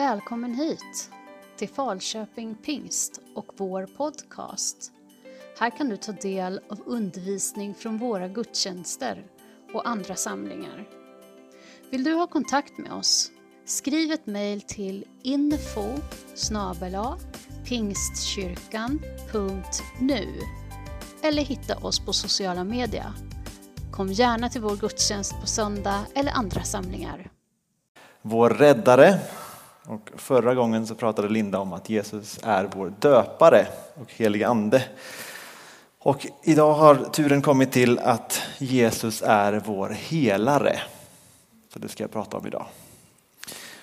[0.00, 1.10] Välkommen hit
[1.56, 4.92] till Falköping Pingst och vår podcast.
[5.58, 9.24] Här kan du ta del av undervisning från våra gudstjänster
[9.72, 10.88] och andra samlingar.
[11.90, 13.30] Vill du ha kontakt med oss?
[13.64, 15.86] Skriv ett mejl till info
[17.64, 20.28] pingstkyrkan.nu
[21.22, 23.12] eller hitta oss på sociala medier.
[23.92, 27.30] Kom gärna till vår gudstjänst på söndag eller andra samlingar.
[28.22, 29.18] Vår räddare.
[29.90, 34.84] Och förra gången så pratade Linda om att Jesus är vår döpare och helige ande.
[35.98, 40.80] Och idag har turen kommit till att Jesus är vår helare.
[41.72, 42.66] Så det ska jag prata om idag.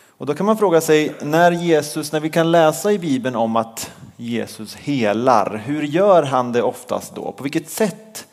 [0.08, 3.56] Och då kan man fråga sig, när Jesus, när vi kan läsa i Bibeln om
[3.56, 7.32] att Jesus helar, hur gör han det oftast då?
[7.32, 8.28] På vilket sätt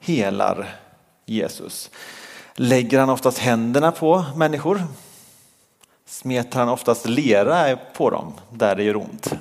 [0.00, 0.76] helar
[1.26, 1.90] Jesus?
[2.54, 4.82] Lägger han oftast händerna på människor?
[6.24, 9.34] Smetar han oftast lera på dem där det gör ont?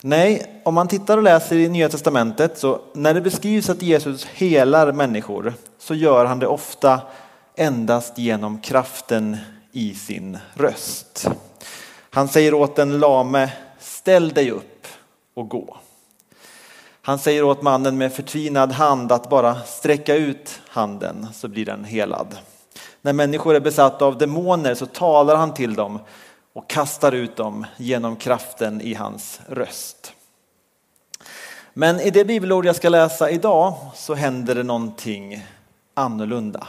[0.00, 4.24] Nej, om man tittar och läser i Nya Testamentet så när det beskrivs att Jesus
[4.24, 7.00] helar människor så gör han det ofta
[7.56, 9.36] endast genom kraften
[9.72, 11.28] i sin röst.
[12.10, 14.86] Han säger åt den lame, ställ dig upp
[15.34, 15.76] och gå.
[17.02, 21.84] Han säger åt mannen med förtvinad hand att bara sträcka ut handen så blir den
[21.84, 22.36] helad.
[23.02, 25.98] När människor är besatta av demoner så talar han till dem
[26.52, 30.12] och kastar ut dem genom kraften i hans röst.
[31.74, 35.46] Men i det bibelord jag ska läsa idag så händer det någonting
[35.94, 36.66] annorlunda.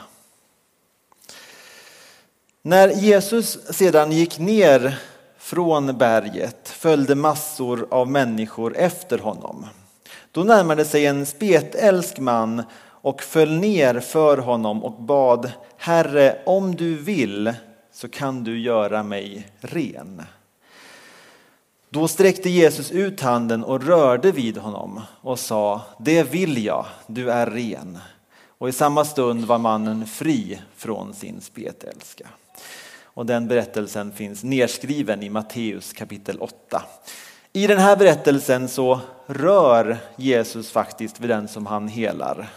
[2.61, 4.99] När Jesus sedan gick ner
[5.37, 9.65] från berget följde massor av människor efter honom.
[10.31, 12.63] Då närmade sig en spetälsk man
[13.03, 17.53] och föll ner för honom och bad Herre, om du vill
[17.91, 20.23] så kan du göra mig ren.
[21.89, 27.31] Då sträckte Jesus ut handen och rörde vid honom och sa, det vill jag, du
[27.31, 27.97] är ren.
[28.57, 32.27] Och i samma stund var mannen fri från sin spetälska.
[33.03, 36.83] Och den berättelsen finns nedskriven i Matteus kapitel 8.
[37.53, 42.49] I den här berättelsen så rör Jesus faktiskt vid den som han helar.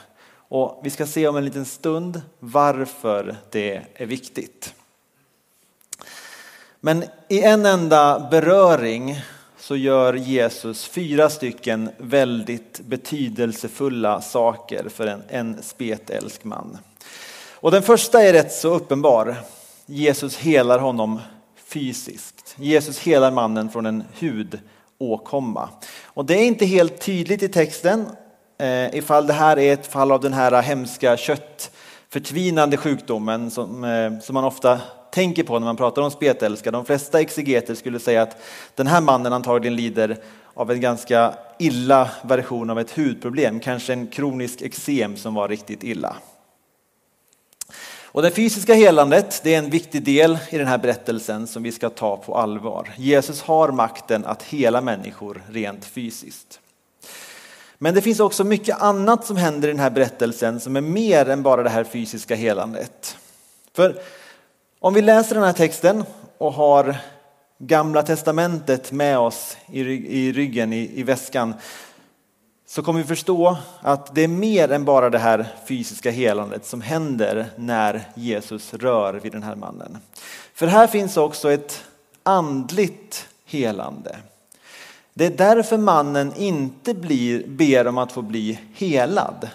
[0.48, 4.74] Och vi ska se om en liten stund varför det är viktigt.
[6.80, 9.20] Men i en enda beröring
[9.58, 16.78] så gör Jesus fyra stycken väldigt betydelsefulla saker för en, en spetälsk man.
[17.52, 19.36] Och den första är rätt så uppenbar.
[19.86, 21.20] Jesus helar honom
[21.56, 22.54] fysiskt.
[22.58, 25.68] Jesus helar mannen från en hudåkomma.
[26.04, 28.06] Och det är inte helt tydligt i texten
[28.58, 34.18] Eh, ifall det här är ett fall av den här hemska köttförtvinande sjukdomen som, eh,
[34.18, 34.80] som man ofta
[35.10, 36.70] tänker på när man pratar om spetälska.
[36.70, 38.36] De flesta exegeter skulle säga att
[38.74, 40.16] den här mannen antagligen lider
[40.54, 45.84] av en ganska illa version av ett hudproblem, kanske en kronisk eksem som var riktigt
[45.84, 46.16] illa.
[48.04, 51.72] Och det fysiska helandet det är en viktig del i den här berättelsen som vi
[51.72, 52.92] ska ta på allvar.
[52.96, 56.60] Jesus har makten att hela människor rent fysiskt.
[57.78, 61.28] Men det finns också mycket annat som händer i den här berättelsen som är mer
[61.28, 63.16] än bara det här fysiska helandet.
[63.74, 64.00] För
[64.80, 66.04] om vi läser den här texten
[66.38, 66.96] och har
[67.58, 71.54] Gamla testamentet med oss i ryggen, i väskan,
[72.66, 76.80] så kommer vi förstå att det är mer än bara det här fysiska helandet som
[76.80, 79.98] händer när Jesus rör vid den här mannen.
[80.54, 81.84] För här finns också ett
[82.22, 84.16] andligt helande.
[85.18, 89.48] Det är därför mannen inte blir, ber om att få bli helad.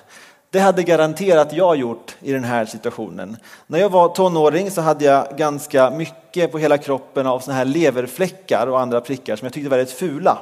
[0.50, 3.38] Det hade garanterat jag gjort i den här situationen.
[3.68, 7.66] När jag var tonåring så hade jag ganska mycket på hela kroppen av såna här
[7.66, 10.38] leverfläckar och andra prickar som jag tyckte var rätt fula.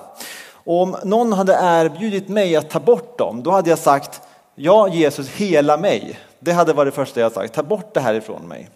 [0.52, 4.22] Och om någon hade erbjudit mig att ta bort dem, då hade jag sagt
[4.56, 6.20] ja Jesus hela mig.
[6.40, 8.70] Det hade varit det första jag sagt, ta bort det här ifrån mig.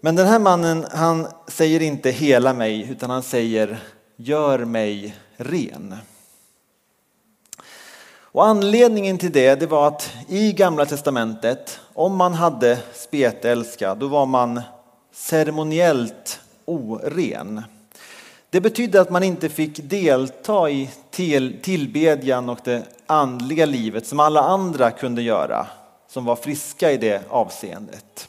[0.00, 3.78] Men den här mannen han säger inte hela mig utan han säger
[4.16, 5.94] gör mig ren.
[8.32, 14.08] Och anledningen till det, det var att i gamla testamentet, om man hade spetälska, då
[14.08, 14.60] var man
[15.12, 17.62] ceremoniellt oren.
[18.50, 20.90] Det betydde att man inte fick delta i
[21.62, 25.66] tillbedjan och det andliga livet som alla andra kunde göra,
[26.08, 28.28] som var friska i det avseendet.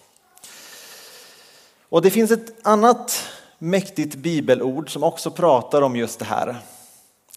[1.90, 3.26] Och det finns ett annat
[3.64, 6.56] mäktigt bibelord som också pratar om just det här.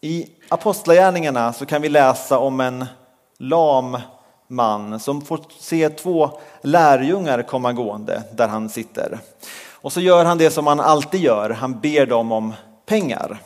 [0.01, 2.87] I Apostlagärningarna så kan vi läsa om en
[3.39, 3.99] lam
[4.49, 6.31] man som får se två
[6.63, 9.19] lärjungar komma gående där han sitter.
[9.71, 12.55] Och så gör han det som han alltid gör, han ber dem om
[12.87, 13.43] pengar.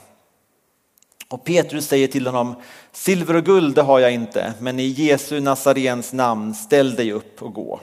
[1.29, 2.55] Och Petrus säger till honom,
[2.93, 7.43] silver och guld det har jag inte, men i Jesu Nazarens namn ställ dig upp
[7.43, 7.81] och gå.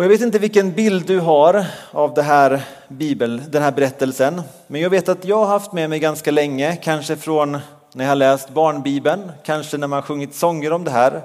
[0.00, 4.42] Och jag vet inte vilken bild du har av det här bibel, den här berättelsen,
[4.66, 7.58] men jag vet att jag har haft med mig ganska länge, kanske från
[7.92, 11.22] när jag har läst barnbibeln, kanske när man sjungit sånger om det här,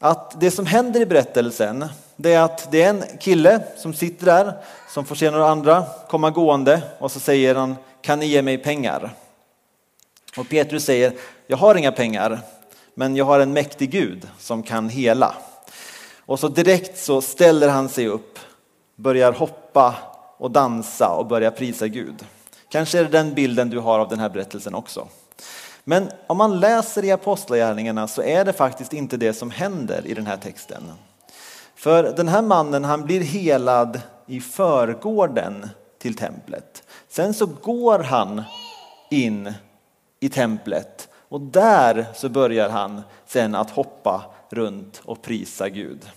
[0.00, 1.84] att det som händer i berättelsen,
[2.16, 4.52] det är att det är en kille som sitter där,
[4.88, 8.58] som får se några andra komma gående och så säger han, kan ni ge mig
[8.58, 9.10] pengar?
[10.36, 11.12] Och Petrus säger,
[11.46, 12.40] jag har inga pengar,
[12.94, 15.34] men jag har en mäktig Gud som kan hela.
[16.26, 18.38] Och så direkt så ställer han sig upp,
[18.96, 19.94] börjar hoppa
[20.38, 22.24] och dansa och börjar prisa Gud.
[22.68, 25.08] Kanske är det den bilden du har av den här berättelsen också.
[25.84, 30.14] Men om man läser i Apostlagärningarna så är det faktiskt inte det som händer i
[30.14, 30.92] den här texten.
[31.74, 35.68] För den här mannen han blir helad i förgården
[35.98, 36.82] till templet.
[37.08, 38.42] Sen så går han
[39.10, 39.52] in
[40.20, 46.10] i templet och där så börjar han sen att hoppa runt och prisa Gud.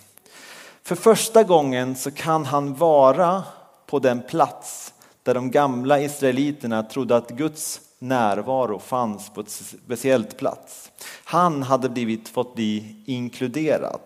[0.82, 3.42] För första gången så kan han vara
[3.86, 10.36] på den plats där de gamla israeliterna trodde att Guds närvaro fanns på ett speciellt
[10.36, 10.90] plats.
[11.24, 14.00] Han hade blivit, fått bli inkluderad.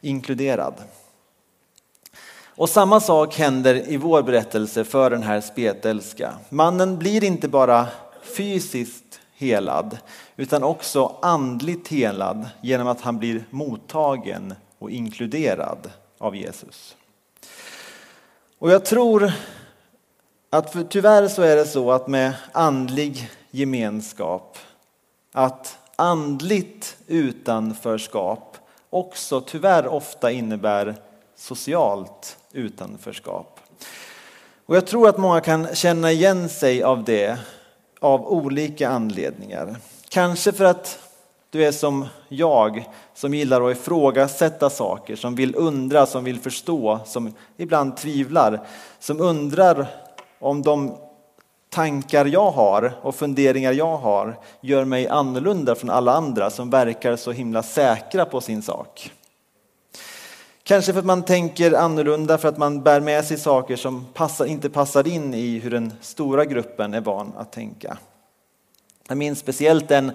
[0.00, 0.74] inkluderad.
[2.58, 6.34] Och samma sak händer i vår berättelse för den här spetälska.
[6.48, 7.86] Mannen blir inte bara
[8.22, 9.98] fysiskt helad
[10.38, 16.96] utan också andligt helad genom att han blir mottagen och inkluderad av Jesus.
[18.58, 19.32] Och jag tror
[20.50, 24.58] att för, tyvärr så är det så att med andlig gemenskap,
[25.32, 28.56] att andligt utanförskap
[28.90, 30.94] också tyvärr ofta innebär
[31.36, 33.60] socialt utanförskap.
[34.66, 37.38] Och jag tror att många kan känna igen sig av det
[38.00, 39.76] av olika anledningar.
[40.08, 40.98] Kanske för att
[41.50, 47.00] du är som jag som gillar att ifrågasätta saker, som vill undra, som vill förstå,
[47.06, 48.66] som ibland tvivlar,
[48.98, 49.86] som undrar
[50.38, 50.96] om de
[51.70, 57.16] tankar jag har och funderingar jag har gör mig annorlunda från alla andra som verkar
[57.16, 59.10] så himla säkra på sin sak.
[60.62, 64.44] Kanske för att man tänker annorlunda, för att man bär med sig saker som passar,
[64.44, 67.98] inte passar in i hur den stora gruppen är van att tänka.
[69.10, 70.12] Jag minns speciellt en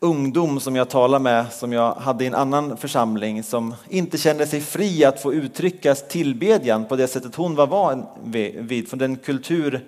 [0.00, 4.46] ungdom som jag talade med, som jag hade i en annan församling, som inte kände
[4.46, 9.16] sig fri att få uttrycka tillbedjan på det sättet hon var van vid, från den
[9.16, 9.86] kultur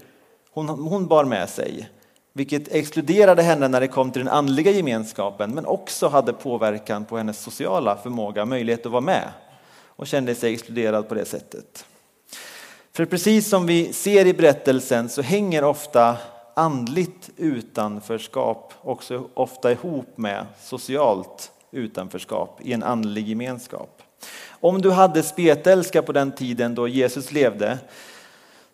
[0.53, 1.89] hon, hon bar med sig.
[2.33, 7.17] Vilket exkluderade henne när det kom till den andliga gemenskapen, men också hade påverkan på
[7.17, 9.29] hennes sociala förmåga, möjlighet att vara med
[9.87, 11.85] och kände sig exkluderad på det sättet.
[12.93, 16.17] För precis som vi ser i berättelsen så hänger ofta
[16.59, 24.03] andligt utanförskap också ofta ihop med socialt utanförskap i en andlig gemenskap.
[24.49, 27.79] Om du hade spetälska på den tiden då Jesus levde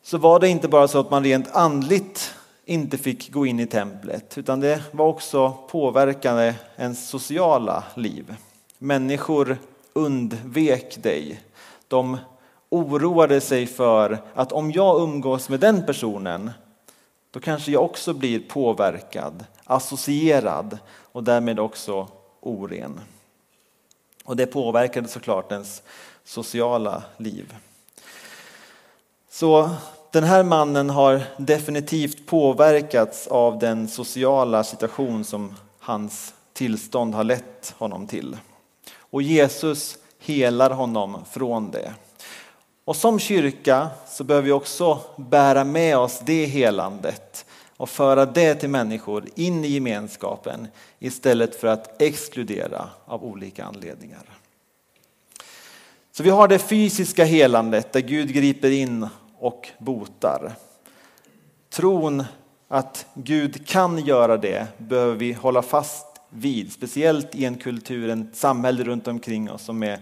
[0.03, 2.35] så var det inte bara så att man rent andligt
[2.65, 8.35] inte fick gå in i templet utan det var också påverkande ens sociala liv.
[8.79, 9.57] Människor
[9.93, 11.41] undvek dig.
[11.89, 12.19] De
[12.69, 16.51] oroade sig för att om jag umgås med den personen
[17.33, 20.79] då kanske jag också blir påverkad, associerad
[21.13, 22.09] och därmed också
[22.41, 23.01] oren.
[24.25, 25.83] Och det påverkade såklart ens
[26.25, 27.55] sociala liv.
[29.31, 29.71] Så
[30.11, 37.75] den här mannen har definitivt påverkats av den sociala situation som hans tillstånd har lett
[37.79, 38.37] honom till.
[38.97, 41.95] Och Jesus helar honom från det.
[42.85, 47.47] Och som kyrka så behöver vi också bära med oss det helandet
[47.77, 54.23] och föra det till människor in i gemenskapen istället för att exkludera av olika anledningar.
[56.13, 59.09] Så vi har det fysiska helandet där Gud griper in
[59.39, 60.53] och botar.
[61.71, 62.25] Tron
[62.69, 68.37] att Gud kan göra det behöver vi hålla fast vid, speciellt i en kultur, ett
[68.37, 69.99] samhälle runt omkring oss som är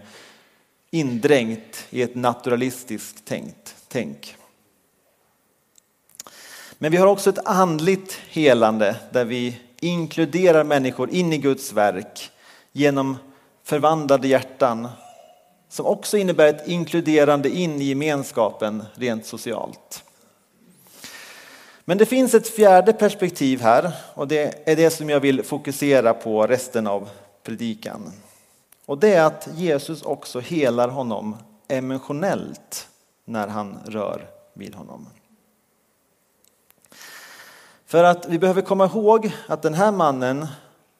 [0.91, 4.35] indränkt i ett naturalistiskt tänkt, tänk.
[6.77, 12.31] Men vi har också ett andligt helande där vi inkluderar människor in i Guds verk
[12.71, 13.17] genom
[13.63, 14.87] förvandlade hjärtan
[15.69, 20.03] som också innebär ett inkluderande in i gemenskapen rent socialt.
[21.85, 26.13] Men det finns ett fjärde perspektiv här och det är det som jag vill fokusera
[26.13, 27.09] på resten av
[27.43, 28.11] predikan.
[28.85, 32.87] Och det är att Jesus också helar honom emotionellt
[33.25, 35.07] när han rör vid honom.
[37.85, 40.47] För att vi behöver komma ihåg att den här mannen,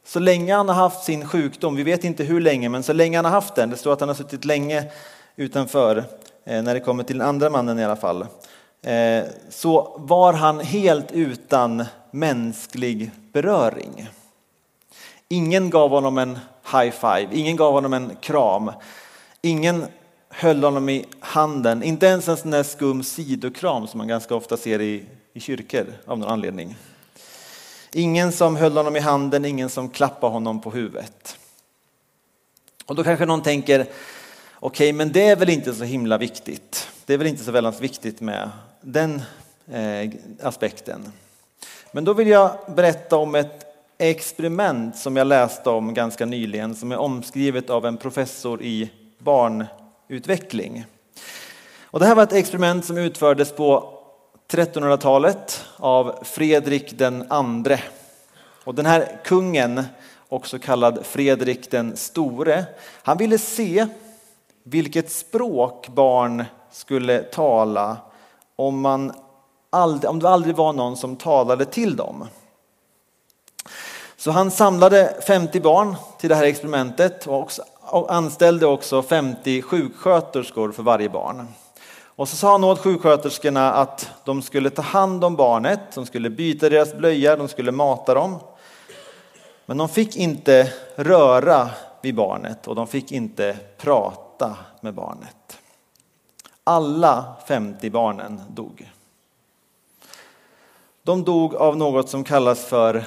[0.05, 3.17] så länge han har haft sin sjukdom, vi vet inte hur länge, men så länge
[3.17, 4.91] han har haft den, det står att han har suttit länge
[5.35, 5.97] utanför,
[6.45, 8.25] eh, när det kommer till den andra mannen i alla fall,
[8.81, 14.09] eh, så var han helt utan mänsklig beröring.
[15.27, 18.71] Ingen gav honom en high five, ingen gav honom en kram,
[19.41, 19.85] ingen
[20.29, 24.57] höll honom i handen, inte ens en sån där skum sidokram som man ganska ofta
[24.57, 26.75] ser i, i kyrkor av någon anledning.
[27.93, 31.37] Ingen som höll honom i handen, ingen som klappade honom på huvudet.
[32.85, 33.89] Och då kanske någon tänker, okej,
[34.59, 36.87] okay, men det är väl inte så himla viktigt.
[37.05, 38.49] Det är väl inte så väldigt viktigt med
[38.81, 39.21] den
[39.71, 41.11] eh, aspekten.
[41.91, 43.70] Men då vill jag berätta om ett
[44.09, 50.85] experiment som jag läste om ganska nyligen som är omskrivet av en professor i barnutveckling.
[51.83, 53.93] Och det här var ett experiment som utfördes på
[54.51, 57.79] 1300-talet av Fredrik den andre.
[58.63, 59.83] Och den här kungen,
[60.29, 62.65] också kallad Fredrik den store,
[63.03, 63.87] han ville se
[64.63, 67.97] vilket språk barn skulle tala
[68.55, 69.11] om, man
[69.69, 72.27] aldrig, om det aldrig var någon som talade till dem.
[74.21, 79.61] Så han samlade 50 barn till det här experimentet och, också, och anställde också 50
[79.61, 81.47] sjuksköterskor för varje barn.
[82.03, 86.29] Och så sa han åt sjuksköterskorna att de skulle ta hand om barnet, de skulle
[86.29, 88.39] byta deras blöja, de skulle mata dem.
[89.65, 91.69] Men de fick inte röra
[92.01, 95.57] vid barnet och de fick inte prata med barnet.
[96.63, 98.91] Alla 50 barnen dog.
[101.03, 103.05] De dog av något som kallas för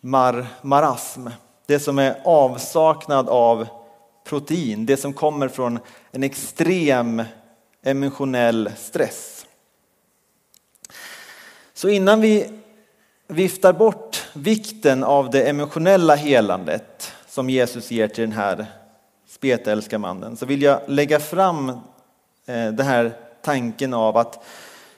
[0.00, 1.28] mar marasm.
[1.66, 3.66] Det som är avsaknad av
[4.24, 5.78] protein, det som kommer från
[6.10, 7.22] en extrem
[7.82, 9.46] emotionell stress.
[11.74, 12.50] Så innan vi
[13.28, 18.66] viftar bort vikten av det emotionella helandet som Jesus ger till den här
[19.28, 23.12] spetälska mannen så vill jag lägga fram eh, den här
[23.42, 24.44] tanken av att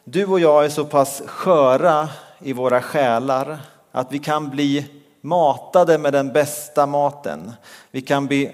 [0.04, 3.58] du och jag är så pass sköra i våra själar
[3.92, 4.86] att vi kan bli
[5.20, 7.52] matade med den bästa maten.
[7.90, 8.52] Vi kan bli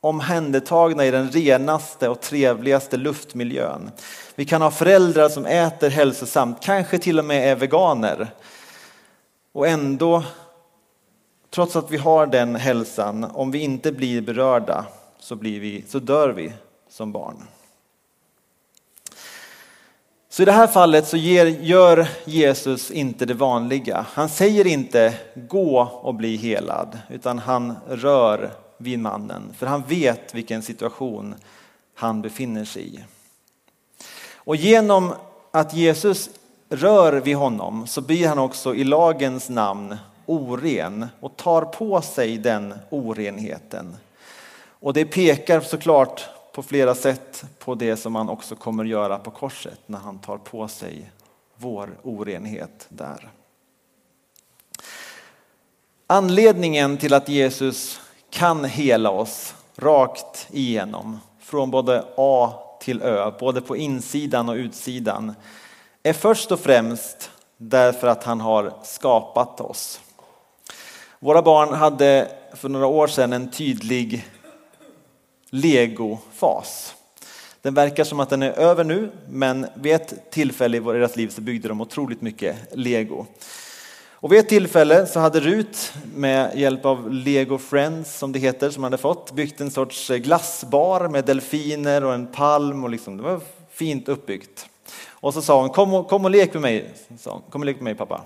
[0.00, 3.90] omhändertagna i den renaste och trevligaste luftmiljön.
[4.34, 8.28] Vi kan ha föräldrar som äter hälsosamt, kanske till och med är veganer.
[9.52, 10.24] Och ändå,
[11.50, 14.84] trots att vi har den hälsan, om vi inte blir berörda
[15.18, 16.52] så, blir vi, så dör vi
[16.90, 17.42] som barn.
[20.36, 24.06] Så i det här fallet så ger, gör Jesus inte det vanliga.
[24.12, 30.34] Han säger inte gå och bli helad, utan han rör vid mannen, för han vet
[30.34, 31.34] vilken situation
[31.94, 33.04] han befinner sig i.
[34.34, 35.12] Och genom
[35.50, 36.30] att Jesus
[36.68, 42.38] rör vid honom så blir han också i lagens namn oren och tar på sig
[42.38, 43.96] den orenheten.
[44.80, 49.30] Och det pekar såklart på flera sätt på det som han också kommer göra på
[49.30, 51.10] korset när han tar på sig
[51.56, 53.30] vår orenhet där.
[56.06, 63.60] Anledningen till att Jesus kan hela oss rakt igenom från både A till Ö, både
[63.60, 65.34] på insidan och utsidan,
[66.02, 70.00] är först och främst därför att han har skapat oss.
[71.18, 74.26] Våra barn hade för några år sedan en tydlig
[75.50, 76.94] legofas.
[77.62, 81.28] Den verkar som att den är över nu, men vid ett tillfälle i deras liv
[81.28, 83.26] så byggde de otroligt mycket lego.
[84.10, 88.70] Och vid ett tillfälle så hade Rut med hjälp av Lego Friends som det heter,
[88.70, 93.16] som hade fått, byggt en sorts eh, glassbar med delfiner och en palm och liksom,
[93.16, 93.40] det var
[93.72, 94.66] fint uppbyggt.
[95.08, 97.76] Och så sa hon, kom och, kom och lek med mig, sa kom och lek
[97.76, 98.20] med mig pappa.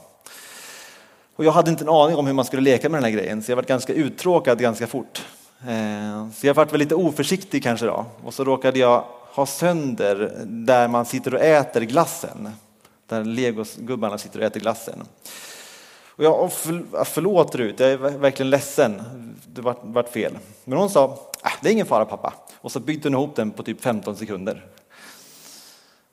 [1.36, 3.42] Och jag hade inte en aning om hur man skulle leka med den här grejen,
[3.42, 5.22] så jag var ganska uttråkad ganska fort.
[5.68, 8.06] Eh, så jag varit väl lite oförsiktig kanske då.
[8.24, 12.48] Och så råkade jag ha sönder där man sitter och äter glassen.
[13.06, 15.02] Där legogubbarna sitter och äter glassen.
[16.04, 19.02] Och jag, för, förlåt Rut, jag är verkligen ledsen.
[19.46, 20.38] Det vart, vart fel.
[20.64, 22.34] Men hon sa, äh, det är ingen fara pappa.
[22.56, 24.66] Och så byggde hon ihop den på typ 15 sekunder.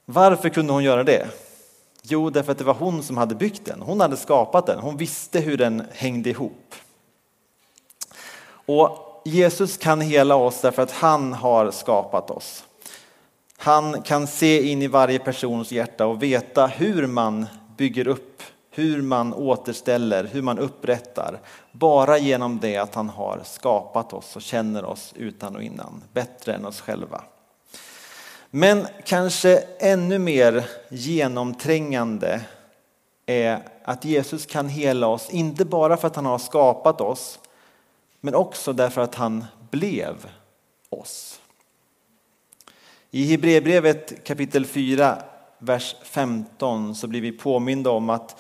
[0.06, 1.28] Varför kunde hon göra det?
[2.02, 3.82] Jo, därför att det var hon som hade byggt den.
[3.82, 4.80] Hon hade skapat den.
[4.80, 6.76] Hon visste hur den hängde ihop.
[8.66, 12.64] Och Jesus kan hela oss därför att han har skapat oss.
[13.58, 17.46] Han kan se in i varje persons hjärta och veta hur man
[17.78, 18.44] bygger upp
[18.78, 21.40] hur man återställer, hur man upprättar.
[21.72, 26.54] Bara genom det att han har skapat oss och känner oss utan och innan, bättre
[26.54, 27.24] än oss själva.
[28.50, 32.42] Men kanske ännu mer genomträngande
[33.26, 37.40] är att Jesus kan hela oss, inte bara för att han har skapat oss,
[38.22, 40.30] men också därför att han blev
[40.90, 41.40] oss.
[43.12, 45.24] I Hebreerbrevet kapitel 4,
[45.60, 48.40] vers 15 så blir vi påminda om att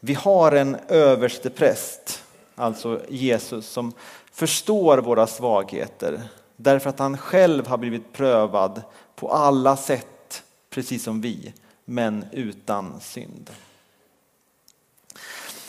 [0.00, 2.22] vi har en överstepräst,
[2.54, 3.92] alltså Jesus, som
[4.32, 6.28] förstår våra svagheter
[6.60, 8.82] därför att han själv har blivit prövad
[9.14, 11.52] på alla sätt, precis som vi,
[11.84, 13.50] men utan synd.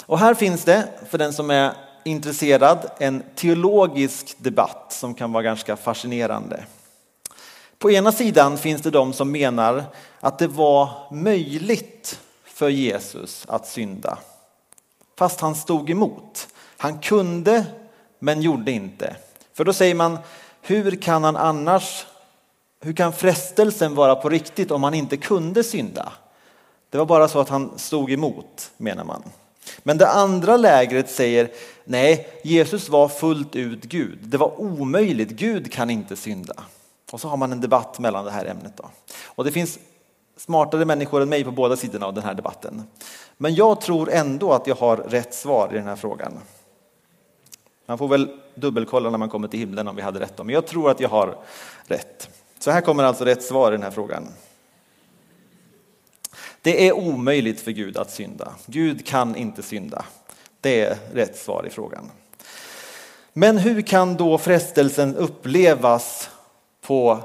[0.06, 1.74] Och här finns det, för den som är
[2.10, 6.63] intresserad, en teologisk debatt som kan vara ganska fascinerande.
[7.78, 9.84] På ena sidan finns det de som menar
[10.20, 14.18] att det var möjligt för Jesus att synda.
[15.18, 16.48] Fast han stod emot.
[16.78, 17.66] Han kunde
[18.20, 19.16] men gjorde inte.
[19.54, 20.18] För då säger man,
[20.62, 22.06] hur kan han annars,
[22.82, 26.13] hur kan frestelsen vara på riktigt om han inte kunde synda?
[26.89, 29.24] Det var bara så att han stod emot menar man.
[29.80, 31.52] Men det andra lägret säger
[31.84, 34.20] nej, Jesus var fullt ut Gud.
[34.22, 36.56] Det var omöjligt, Gud kan inte synda.
[37.12, 38.74] Och så har man en debatt mellan det här ämnet.
[38.78, 38.90] Då.
[39.26, 39.80] Och det finns
[40.38, 42.84] smartare människor än mig på båda sidorna av den här debatten.
[43.38, 46.34] Men jag tror ändå att jag har rätt svar i den här frågan.
[47.86, 50.38] Man får väl dubbelkolla när man kommer till himlen om vi hade rätt.
[50.38, 50.44] Då.
[50.44, 51.38] Men jag tror att jag har
[51.88, 52.30] rätt.
[52.60, 54.28] Så här kommer alltså rätt svar i den här frågan.
[56.62, 58.54] Det är omöjligt för Gud att synda.
[58.66, 60.06] Gud kan inte synda.
[60.62, 62.12] Det är rätt svar i frågan.
[63.34, 66.30] Men hur kan då frestelsen upplevas
[66.82, 67.20] på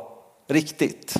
[0.49, 1.14] riktigt?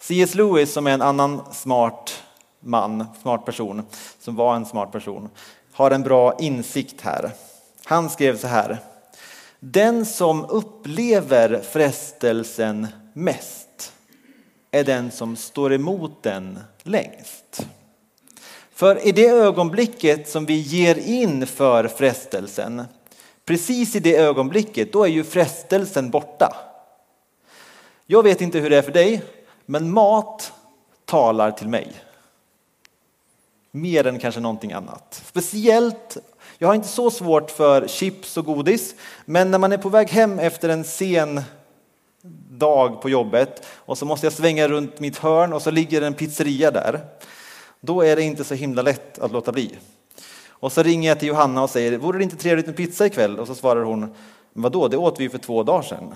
[0.00, 0.34] C.S.
[0.34, 2.22] Lewis som är en annan smart
[2.60, 3.82] man, smart person,
[4.20, 5.28] som var en smart person,
[5.72, 7.30] har en bra insikt här.
[7.84, 8.78] Han skrev så här.
[9.60, 13.67] Den som upplever frestelsen mest
[14.70, 17.66] är den som står emot den längst.
[18.70, 22.84] För i det ögonblicket som vi ger in för frestelsen,
[23.44, 26.56] precis i det ögonblicket, då är ju frestelsen borta.
[28.06, 29.22] Jag vet inte hur det är för dig,
[29.66, 30.52] men mat
[31.04, 31.92] talar till mig.
[33.70, 35.22] Mer än kanske någonting annat.
[35.26, 36.16] Speciellt,
[36.58, 40.10] jag har inte så svårt för chips och godis, men när man är på väg
[40.10, 41.42] hem efter en sen
[42.50, 46.14] dag på jobbet och så måste jag svänga runt mitt hörn och så ligger en
[46.14, 47.00] pizzeria där.
[47.80, 49.78] Då är det inte så himla lätt att låta bli.
[50.50, 53.38] Och så ringer jag till Johanna och säger, vore det inte trevligt med pizza ikväll?
[53.38, 54.14] Och så svarar hon,
[54.52, 56.14] vadå, det åt vi för två dagar sedan.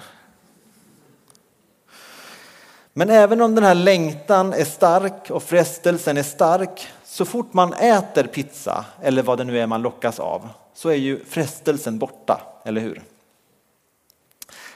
[2.92, 7.72] Men även om den här längtan är stark och frestelsen är stark, så fort man
[7.72, 12.40] äter pizza eller vad det nu är man lockas av, så är ju frestelsen borta,
[12.64, 13.02] eller hur?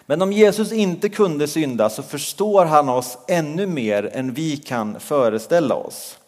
[0.07, 5.01] Men om Jesus inte kunde synda så förstår han oss ännu mer än vi kan
[5.01, 6.19] föreställa oss.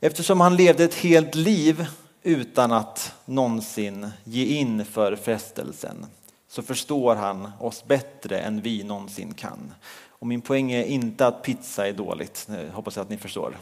[0.00, 1.86] Eftersom han levde ett helt liv
[2.22, 6.06] utan att någonsin ge in för frestelsen
[6.48, 9.74] så förstår han oss bättre än vi någonsin kan.
[10.08, 13.58] Och min poäng är inte att pizza är dåligt, jag hoppas jag att ni förstår,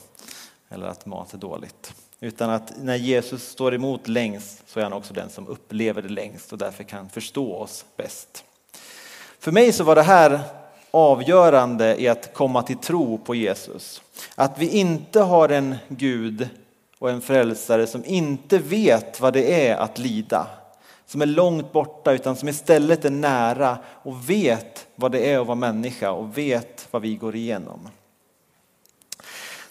[0.68, 1.94] eller att mat är dåligt.
[2.20, 6.08] Utan att när Jesus står emot längst så är han också den som upplever det
[6.08, 8.44] längst och därför kan förstå oss bäst.
[9.42, 10.40] För mig så var det här
[10.90, 14.02] avgörande i att komma till tro på Jesus.
[14.34, 16.48] Att vi inte har en Gud
[16.98, 20.46] och en frälsare som inte vet vad det är att lida.
[21.06, 25.46] Som är långt borta utan som istället är nära och vet vad det är att
[25.46, 27.88] vara människa och vet vad vi går igenom.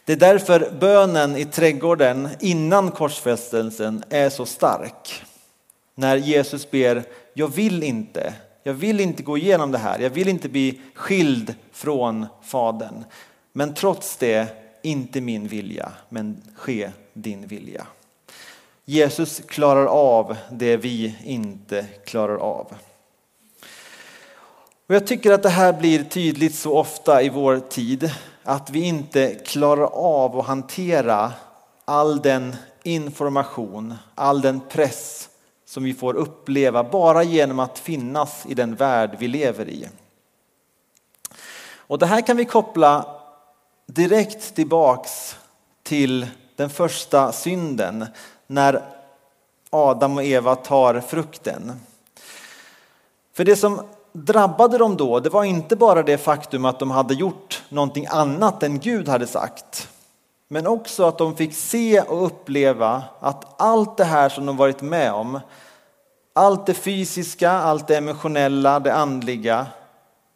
[0.05, 5.23] Det är därför bönen i trädgården innan korsfästelsen är så stark.
[5.95, 7.03] När Jesus ber,
[7.33, 11.55] jag vill inte, jag vill inte gå igenom det här, jag vill inte bli skild
[11.71, 13.03] från Fadern.
[13.53, 14.47] Men trots det,
[14.81, 17.87] inte min vilja, men ske din vilja.
[18.85, 22.73] Jesus klarar av det vi inte klarar av.
[24.87, 28.11] Och jag tycker att det här blir tydligt så ofta i vår tid,
[28.43, 31.31] att vi inte klarar av att hantera
[31.85, 35.29] all den information, all den press
[35.71, 39.87] som vi får uppleva bara genom att finnas i den värld vi lever i.
[41.75, 43.05] Och det här kan vi koppla
[43.85, 45.37] direkt tillbaks
[45.83, 48.05] till den första synden
[48.47, 48.83] när
[49.69, 51.71] Adam och Eva tar frukten.
[53.33, 53.81] För det som
[54.11, 58.63] drabbade dem då, det var inte bara det faktum att de hade gjort någonting annat
[58.63, 59.89] än Gud hade sagt.
[60.53, 64.81] Men också att de fick se och uppleva att allt det här som de varit
[64.81, 65.39] med om,
[66.33, 69.67] allt det fysiska, allt det emotionella, det andliga,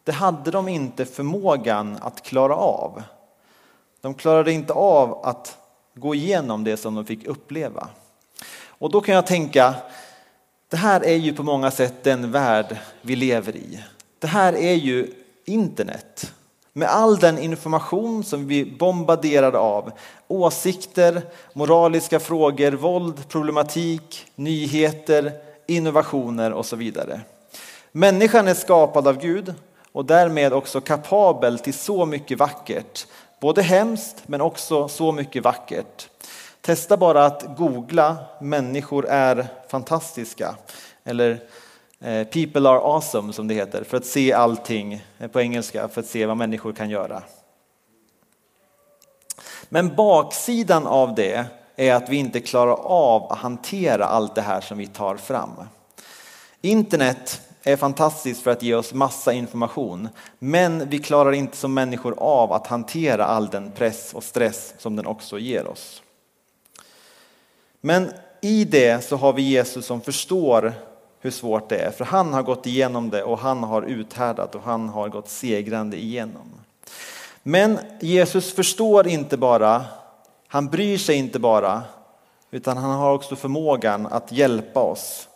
[0.04, 3.02] det hade de inte förmågan att klara av.
[4.00, 5.58] De klarade inte av att
[5.94, 7.88] gå igenom det som de fick uppleva.
[8.66, 9.74] Och då kan jag tänka,
[10.68, 13.84] det här är ju på många sätt den värld vi lever i.
[14.18, 15.12] Det här är ju
[15.44, 16.32] internet.
[16.76, 19.92] Med all den information som vi bombarderade av,
[20.28, 25.32] åsikter, moraliska frågor, våld, problematik, nyheter,
[25.66, 27.20] innovationer och så vidare.
[27.92, 29.54] Människan är skapad av Gud
[29.92, 33.06] och därmed också kapabel till så mycket vackert.
[33.40, 36.08] Både hemskt men också så mycket vackert.
[36.60, 40.54] Testa bara att googla människor är fantastiska
[41.04, 41.40] eller
[42.00, 46.00] Eh, people are awesome som det heter för att se allting eh, på engelska för
[46.00, 47.22] att se vad människor kan göra.
[49.68, 54.60] Men baksidan av det är att vi inte klarar av att hantera allt det här
[54.60, 55.50] som vi tar fram.
[56.60, 62.14] Internet är fantastiskt för att ge oss massa information, men vi klarar inte som människor
[62.18, 66.02] av att hantera all den press och stress som den också ger oss.
[67.80, 70.74] Men i det så har vi Jesus som förstår
[71.26, 74.62] hur svårt det är, för han har gått igenom det och han har uthärdat och
[74.62, 76.52] han har gått segrande igenom.
[77.42, 79.84] Men Jesus förstår inte bara,
[80.48, 81.82] han bryr sig inte bara,
[82.50, 85.28] utan han har också förmågan att hjälpa oss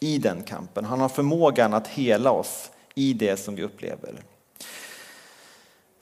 [0.00, 0.84] i den kampen.
[0.84, 4.22] Han har förmågan att hela oss i det som vi upplever.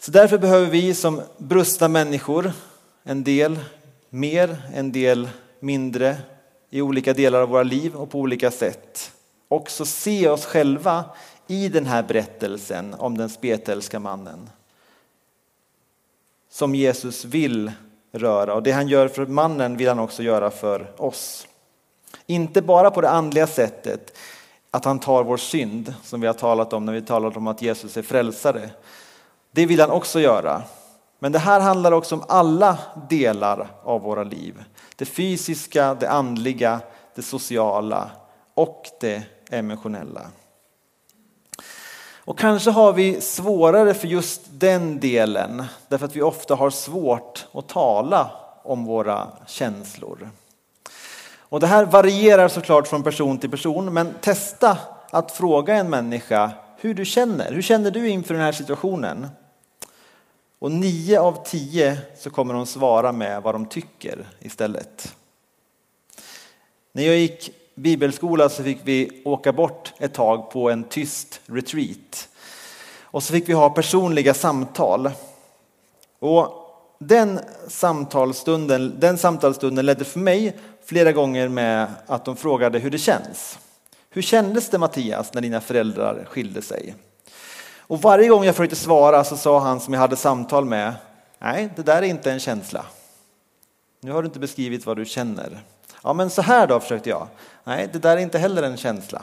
[0.00, 2.52] Så därför behöver vi som brustna människor,
[3.02, 3.58] en del
[4.10, 5.28] mer, en del
[5.60, 6.16] mindre,
[6.76, 9.12] i olika delar av våra liv och på olika sätt,
[9.48, 11.04] också se oss själva
[11.46, 14.50] i den här berättelsen om den spetälska mannen.
[16.50, 17.72] Som Jesus vill
[18.12, 21.46] röra och det han gör för mannen vill han också göra för oss.
[22.26, 24.18] Inte bara på det andliga sättet,
[24.70, 27.62] att han tar vår synd, som vi har talat om när vi talat om att
[27.62, 28.70] Jesus är frälsare.
[29.50, 30.62] Det vill han också göra.
[31.18, 34.64] Men det här handlar också om alla delar av våra liv.
[34.96, 36.80] Det fysiska, det andliga,
[37.14, 38.10] det sociala
[38.54, 40.30] och det emotionella.
[42.26, 47.46] Och kanske har vi svårare för just den delen därför att vi ofta har svårt
[47.52, 48.30] att tala
[48.62, 50.30] om våra känslor.
[51.38, 54.78] Och det här varierar såklart från person till person, men testa
[55.10, 57.52] att fråga en människa hur du känner.
[57.52, 59.28] Hur känner du inför den här situationen?
[60.58, 65.14] Och nio av tio så kommer de svara med vad de tycker istället.
[66.92, 72.28] När jag gick bibelskola så fick vi åka bort ett tag på en tyst retreat.
[73.00, 75.10] Och så fick vi ha personliga samtal.
[76.18, 76.66] Och
[76.98, 82.98] den samtalsstunden, den samtalsstunden ledde för mig flera gånger med att de frågade hur det
[82.98, 83.58] känns.
[84.10, 86.94] Hur kändes det Mattias när dina föräldrar skilde sig?
[87.88, 90.94] Och varje gång jag försökte svara så sa han som jag hade samtal med,
[91.38, 92.84] nej det där är inte en känsla.
[94.00, 95.60] Nu har du inte beskrivit vad du känner.
[96.02, 97.28] Ja men så här då försökte jag.
[97.64, 99.22] Nej det där är inte heller en känsla.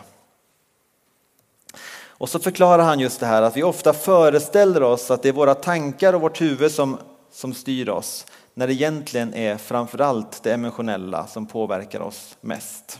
[2.06, 5.34] Och så förklarar han just det här att vi ofta föreställer oss att det är
[5.34, 6.98] våra tankar och vårt huvud som,
[7.32, 13.00] som styr oss när det egentligen är framförallt det emotionella som påverkar oss mest.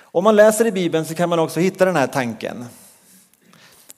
[0.00, 2.64] Om man läser i Bibeln så kan man också hitta den här tanken.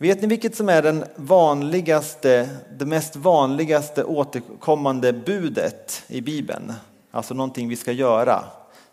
[0.00, 6.72] Vet ni vilket som är den vanligaste, det mest vanligaste återkommande budet i Bibeln?
[7.10, 8.44] Alltså någonting vi ska göra.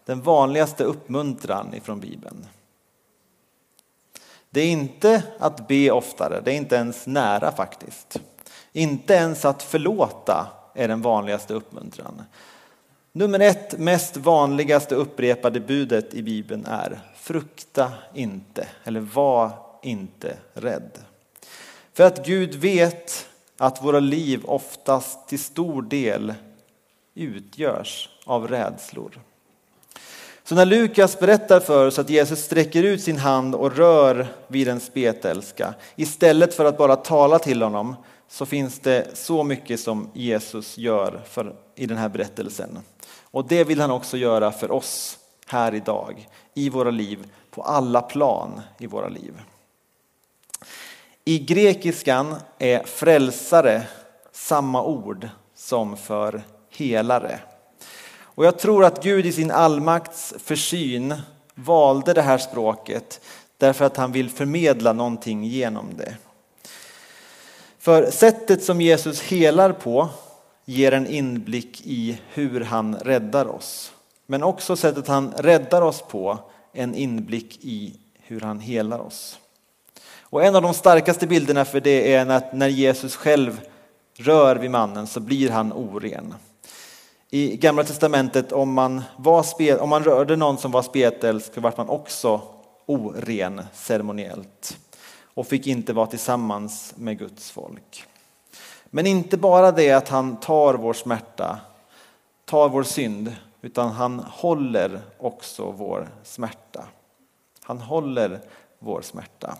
[0.05, 2.45] Den vanligaste uppmuntran ifrån Bibeln.
[4.49, 8.19] Det är inte att be oftare, det är inte ens nära faktiskt.
[8.73, 12.23] Inte ens att förlåta är den vanligaste uppmuntran.
[13.11, 20.91] Nummer ett, mest vanligaste upprepade budet i Bibeln är frukta inte, eller var inte rädd.
[21.93, 26.33] För att Gud vet att våra liv oftast till stor del
[27.15, 29.19] utgörs av rädslor.
[30.43, 34.67] Så när Lukas berättar för oss att Jesus sträcker ut sin hand och rör vid
[34.67, 37.95] en spetälska istället för att bara tala till honom
[38.27, 42.79] så finns det så mycket som Jesus gör för, i den här berättelsen.
[43.21, 45.17] Och det vill han också göra för oss
[45.47, 49.33] här idag, i våra liv, på alla plan i våra liv.
[51.27, 53.83] I grekiskan är frälsare
[54.31, 57.39] samma ord som för helare.
[58.17, 61.15] Och jag tror att Gud i sin allmakts försyn
[61.55, 63.21] valde det här språket
[63.57, 66.17] därför att han vill förmedla någonting genom det.
[67.79, 70.09] För sättet som Jesus helar på
[70.65, 73.91] ger en inblick i hur han räddar oss.
[74.25, 76.39] Men också sättet han räddar oss på
[76.73, 79.39] en inblick i hur han helar oss.
[80.29, 83.61] Och en av de starkaste bilderna för det är att när Jesus själv
[84.17, 86.33] rör vid mannen så blir han oren.
[87.29, 91.61] I Gamla Testamentet om man, var spet, om man rörde någon som var spetälsk så
[91.61, 92.41] var man också
[92.85, 94.77] oren ceremoniellt
[95.23, 98.03] och fick inte vara tillsammans med Guds folk.
[98.85, 101.59] Men inte bara det att han tar vår smärta,
[102.45, 106.85] tar vår synd, utan han håller också vår smärta.
[107.61, 108.39] Han håller
[108.79, 109.57] vår smärta.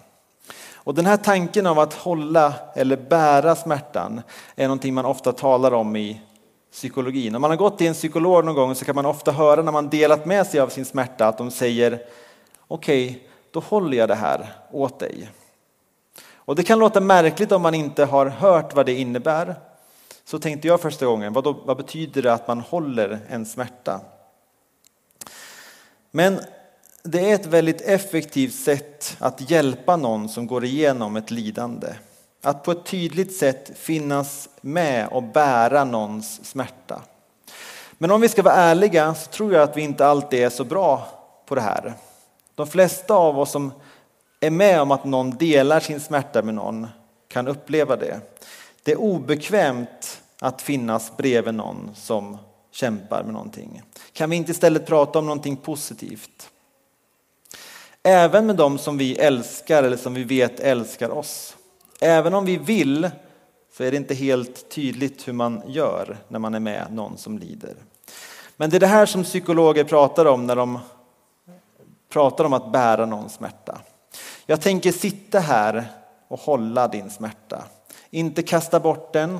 [0.85, 4.21] Och den här tanken av att hålla eller bära smärtan
[4.55, 6.21] är någonting man ofta talar om i
[6.71, 7.35] psykologin.
[7.35, 9.71] Om man har gått till en psykolog någon gång så kan man ofta höra när
[9.71, 11.99] man delat med sig av sin smärta att de säger
[12.67, 13.21] okej, okay,
[13.51, 15.29] då håller jag det här åt dig.
[16.35, 19.55] Och det kan låta märkligt om man inte har hört vad det innebär.
[20.25, 24.01] Så tänkte jag första gången, vad, då, vad betyder det att man håller en smärta?
[26.11, 26.39] Men
[27.05, 31.87] det är ett väldigt effektivt sätt att hjälpa någon som går igenom ett lidande.
[32.41, 37.01] Att på ett tydligt sätt finnas med och bära någons smärta.
[37.97, 40.63] Men om vi ska vara ärliga så tror jag att vi inte alltid är så
[40.63, 41.07] bra
[41.45, 41.93] på det här.
[42.55, 43.73] De flesta av oss som
[44.39, 46.87] är med om att någon delar sin smärta med någon
[47.27, 48.19] kan uppleva det.
[48.83, 52.37] Det är obekvämt att finnas bredvid någon som
[52.71, 53.81] kämpar med någonting.
[54.13, 56.49] Kan vi inte istället prata om någonting positivt?
[58.07, 61.57] Även med dem som vi älskar eller som vi vet älskar oss.
[62.01, 63.09] Även om vi vill
[63.77, 67.37] så är det inte helt tydligt hur man gör när man är med någon som
[67.37, 67.75] lider.
[68.57, 70.79] Men det är det här som psykologer pratar om när de
[72.09, 73.81] pratar om att bära någons smärta.
[74.45, 75.85] Jag tänker sitta här
[76.27, 77.63] och hålla din smärta.
[78.09, 79.39] Inte kasta bort den,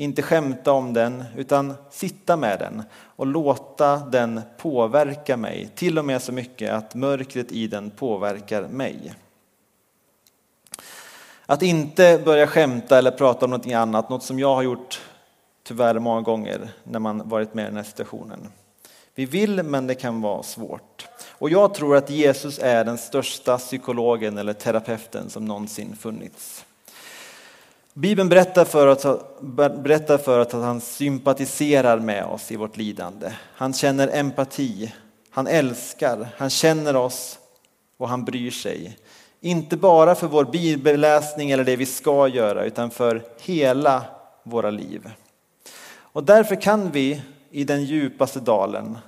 [0.00, 2.82] inte skämta om den, utan sitta med den
[3.16, 8.68] och låta den påverka mig, till och med så mycket att mörkret i den påverkar
[8.68, 9.14] mig.
[11.46, 15.00] Att inte börja skämta eller prata om någonting annat, något som jag har gjort
[15.62, 18.48] tyvärr många gånger när man varit med i den här situationen.
[19.14, 21.06] Vi vill, men det kan vara svårt.
[21.30, 26.64] Och jag tror att Jesus är den största psykologen eller terapeuten som någonsin funnits.
[27.98, 29.22] Bibeln berättar för, oss,
[29.82, 33.32] berättar för oss att han sympatiserar med oss i vårt lidande.
[33.54, 34.94] Han känner empati,
[35.30, 37.38] han älskar, han känner oss
[37.96, 38.98] och han bryr sig.
[39.40, 44.04] Inte bara för vår bibelläsning eller det vi ska göra utan för hela
[44.42, 45.10] våra liv.
[45.90, 48.98] Och därför kan vi i den djupaste dalen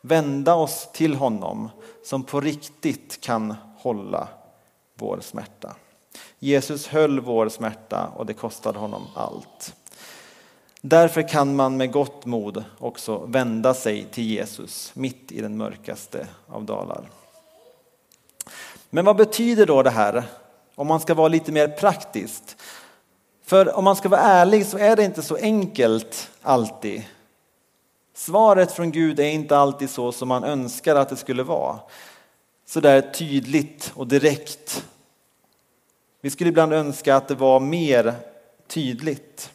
[0.00, 1.70] vända oss till honom
[2.04, 4.28] som på riktigt kan hålla
[4.94, 5.76] vår smärta.
[6.38, 9.74] Jesus höll vår smärta och det kostade honom allt.
[10.80, 16.26] Därför kan man med gott mod också vända sig till Jesus mitt i den mörkaste
[16.46, 17.08] av dalar.
[18.90, 20.24] Men vad betyder då det här
[20.74, 22.56] om man ska vara lite mer praktiskt?
[23.44, 27.02] För om man ska vara ärlig så är det inte så enkelt alltid.
[28.14, 31.78] Svaret från Gud är inte alltid så som man önskar att det skulle vara.
[32.66, 34.84] Så där tydligt och direkt.
[36.20, 38.14] Vi skulle ibland önska att det var mer
[38.66, 39.50] tydligt.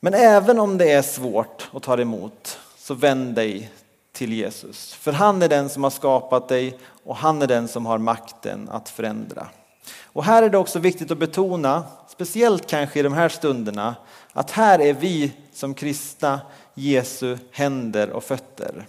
[0.00, 3.70] Men även om det är svårt att ta emot så vänd dig
[4.12, 4.94] till Jesus.
[4.94, 8.68] För han är den som har skapat dig och han är den som har makten
[8.68, 9.46] att förändra.
[10.02, 13.96] Och här är det också viktigt att betona, speciellt kanske i de här stunderna,
[14.32, 16.40] att här är vi som kristna
[16.74, 18.86] Jesu händer och fötter.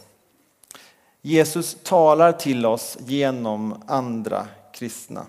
[1.21, 5.25] Jesus talar till oss genom andra kristna.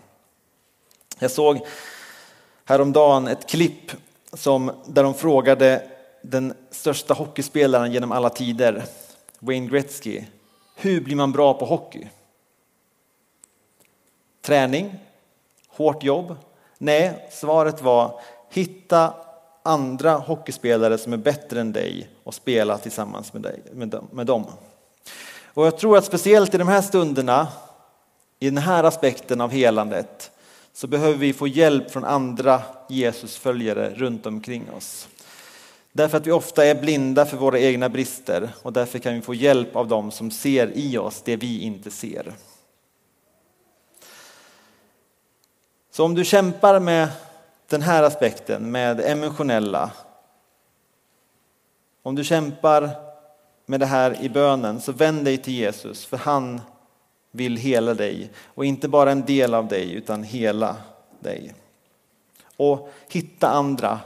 [1.18, 1.66] Jag såg
[2.64, 3.92] häromdagen ett klipp
[4.32, 5.90] som, där de frågade
[6.22, 8.84] den största hockeyspelaren genom alla tider,
[9.38, 10.24] Wayne Gretzky,
[10.76, 12.08] hur blir man bra på hockey?
[14.42, 14.94] Träning?
[15.68, 16.36] Hårt jobb?
[16.78, 19.14] Nej, svaret var hitta
[19.62, 23.62] andra hockeyspelare som är bättre än dig och spela tillsammans med, dig,
[24.12, 24.46] med dem.
[25.44, 27.48] Och jag tror att speciellt i de här stunderna,
[28.38, 30.30] i den här aspekten av helandet,
[30.78, 35.08] så behöver vi få hjälp från andra Jesusföljare runt omkring oss.
[35.92, 39.34] Därför att vi ofta är blinda för våra egna brister och därför kan vi få
[39.34, 42.32] hjälp av dem som ser i oss det vi inte ser.
[45.90, 47.08] Så om du kämpar med
[47.68, 49.90] den här aspekten, med det emotionella,
[52.02, 52.90] om du kämpar
[53.66, 56.60] med det här i bönen så vänd dig till Jesus för han
[57.30, 60.76] vill hela dig och inte bara en del av dig utan hela
[61.20, 61.54] dig.
[62.56, 64.00] Och hitta andra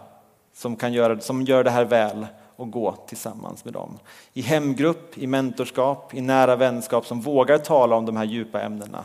[0.55, 3.99] som, kan göra, som gör det här väl och gå tillsammans med dem.
[4.33, 9.05] I hemgrupp, i mentorskap, i nära vänskap som vågar tala om de här djupa ämnena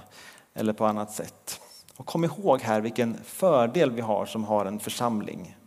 [0.54, 1.62] eller på annat sätt.
[1.98, 5.58] Och kom ihåg här vilken fördel vi har som har en församling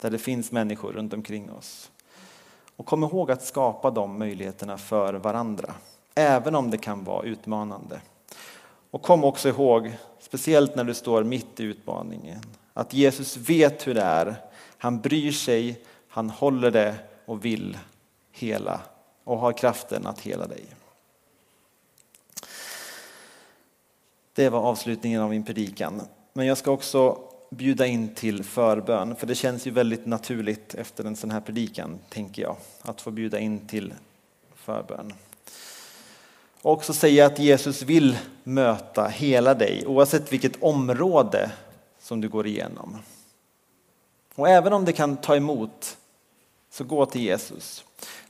[0.00, 1.90] där det finns människor runt omkring oss.
[2.76, 5.74] Och kom ihåg att skapa de möjligheterna för varandra,
[6.14, 8.00] även om det kan vara utmanande.
[8.90, 12.40] Och kom också ihåg, speciellt när du står mitt i utmaningen,
[12.72, 14.34] att Jesus vet hur det är.
[14.78, 16.94] Han bryr sig, han håller det
[17.26, 17.78] och vill
[18.32, 18.80] hela
[19.24, 20.64] och har kraften att hela dig.
[24.32, 26.02] Det var avslutningen av min predikan.
[26.32, 27.18] Men jag ska också
[27.50, 31.98] bjuda in till förbön, för det känns ju väldigt naturligt efter en sån här predikan,
[32.08, 33.94] tänker jag, att få bjuda in till
[34.54, 35.12] förbön.
[36.62, 41.50] Och också säga att Jesus vill möta hela dig, oavsett vilket område
[41.98, 42.98] som du går igenom.
[44.34, 45.96] Och även om det kan ta emot,
[46.70, 47.84] så gå till Jesus.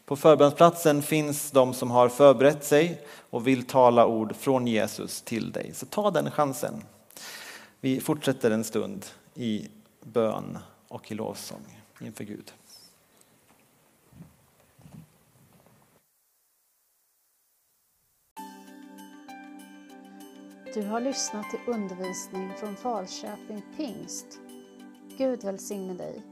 [0.04, 5.52] På förbönsplatsen finns de som har förberett sig och vill tala ord från Jesus till
[5.52, 5.70] dig.
[5.74, 6.82] Så ta den chansen.
[7.80, 9.68] Vi fortsätter en stund i
[10.02, 12.52] bön och i lovsång inför Gud.
[20.74, 24.26] Du har lyssnat till undervisning från Falköping Pingst.
[25.18, 26.22] Gud välsigne dig.